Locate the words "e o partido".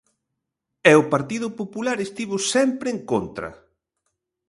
0.91-1.47